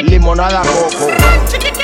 [0.00, 1.75] Limonada coco.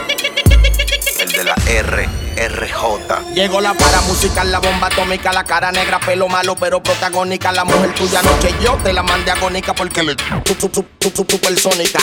[3.35, 7.51] Llegó la para musical, la bomba atómica, la cara negra, pelo malo, pero protagónica.
[7.51, 11.11] La mujer tuya noche yo te la mandé agónica porque le tu, tu, tu, tu,
[11.11, 11.99] tu, supersónica.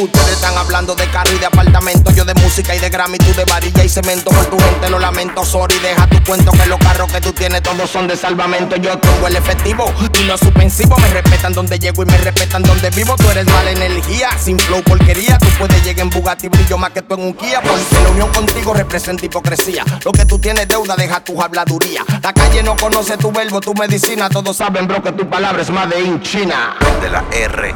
[0.00, 3.34] Ustedes están hablando de carro y de apartamento, yo de música y de Grammy, tú
[3.34, 4.30] de varilla y cemento.
[4.30, 7.60] Por tu gente lo lamento, sorry, deja tu cuento que los carros que tú tienes
[7.62, 8.76] todos son de salvamento.
[8.76, 12.90] Yo tengo el efectivo y los suspensivos me respetan donde llego y me respetan donde
[12.90, 13.16] vivo.
[13.16, 15.38] Tú eres mala energía, sin flow porquería.
[15.38, 18.32] Tú puedes llegar en Bugatti, brillo más que tú en un Kia, porque la unión
[18.32, 19.84] contigo representa hipocresía.
[20.04, 22.04] Lo que tú tienes deuda, deja tu habladuría.
[22.22, 24.28] La calle no conoce tu verbo, tu medicina.
[24.28, 26.76] Todos saben, bro, que tu palabra es más de in China.
[27.02, 27.74] De la R,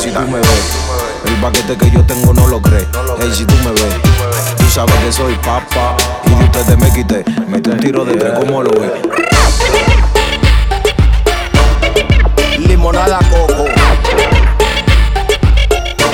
[0.00, 0.26] Si tú RJ.
[0.26, 0.48] me ves,
[1.26, 2.86] el paquete que yo tengo no lo crees.
[3.20, 3.94] Ey, si tú me ves,
[4.56, 5.96] tú sabes que soy papá.
[6.24, 8.92] Y de ustedes me quité, mete un tiro de tres, ¿cómo lo ves?
[12.58, 13.64] Limonada coco.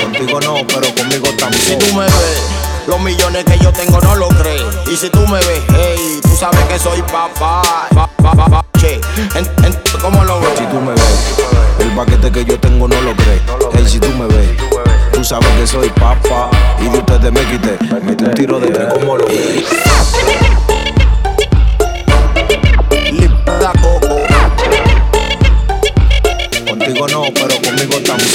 [0.01, 1.27] Contigo no, pero conmigo
[1.65, 2.54] Si tú me ves,
[2.87, 4.63] los millones que yo tengo no lo crees.
[4.91, 7.61] Y si tú me ves, hey, tú sabes que soy papá.
[7.93, 8.99] Pa, pa, pa, che.
[9.35, 10.49] En- en- ¿Cómo lo ves?
[10.57, 11.35] Si tú me ves,
[11.79, 13.41] el paquete que yo tengo no lo crees.
[13.73, 14.49] Ey, si tú me ves,
[15.13, 16.49] tú sabes que soy papá.
[16.79, 19.65] Y de ustedes me quité, mete un tiro de tres, ¿cómo lo ves?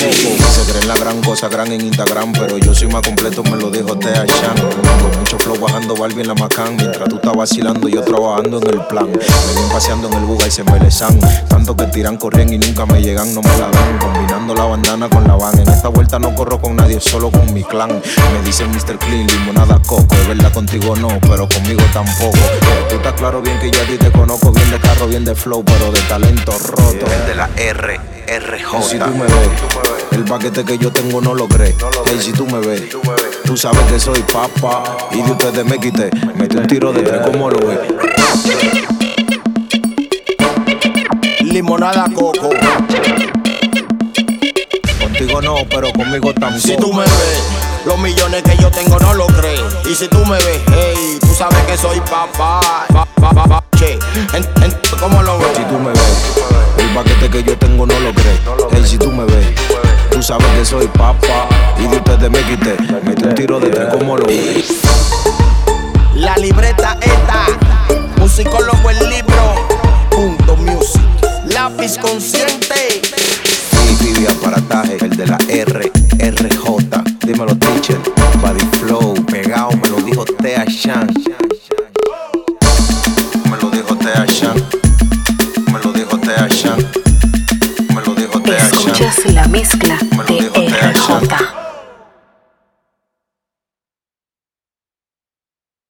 [0.00, 3.70] Se creen la gran cosa, gran en Instagram, pero yo soy más completo, me lo
[3.70, 4.54] dijo Tea Chan.
[4.56, 8.68] Con mucho flow bajando Barbie en la Macan, mientras tú estás vacilando, yo trabajando en
[8.80, 9.08] el plan.
[9.08, 11.20] Me ven paseando en el buga y se me lesan.
[11.48, 13.98] Tanto que tiran, corren y nunca me llegan, no me la dan.
[13.98, 15.58] Combinando la bandana con la van.
[15.58, 17.88] En esta vuelta no corro con nadie, solo con mi clan.
[17.90, 18.98] Me dicen Mr.
[18.98, 20.14] Clean, limonada coco.
[20.14, 22.36] Es verdad, contigo no, pero conmigo tampoco.
[22.90, 25.34] Tú estás claro bien que yo a ti te conozco, bien de carro, bien de
[25.34, 27.06] flow, pero de talento roto.
[27.06, 28.00] El de la R,
[28.82, 29.10] Si tú RJ.
[29.12, 29.32] me ves,
[30.12, 31.76] el paquete que yo tengo no lo crees.
[32.06, 32.82] Ey, si tú me ves,
[33.46, 35.08] tú sabes que soy papá.
[35.12, 37.78] Y de ustedes me quité, mete un tiro de tres, ¿cómo lo ves?
[41.40, 42.50] Limonada coco.
[45.50, 46.60] No, pero conmigo tampoco.
[46.60, 47.42] Si tú me ves,
[47.84, 49.60] los millones que yo tengo no lo crees.
[49.90, 52.60] Y si tú me ves, hey, tú sabes que soy papá.
[52.92, 53.98] Pa, pa, pa, pa, che.
[54.32, 55.48] En- en- ¿Cómo lo ves?
[55.56, 56.34] Si tú me ves,
[56.78, 58.38] el paquete que yo tengo no lo crees.
[58.74, 59.48] Ey, si tú me ves,
[60.12, 61.48] tú sabes que soy papá.
[61.80, 64.66] Y de ustedes me quité, mete un tiro de tres, ¿cómo lo ves?
[66.14, 67.39] La libreta esta,